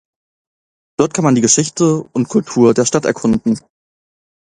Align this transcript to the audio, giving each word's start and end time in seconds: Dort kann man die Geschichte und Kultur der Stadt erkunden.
Dort 0.97 1.13
kann 1.13 1.23
man 1.25 1.35
die 1.35 1.41
Geschichte 1.41 2.01
und 2.11 2.27
Kultur 2.27 2.73
der 2.73 2.85
Stadt 2.87 3.05
erkunden. 3.05 3.59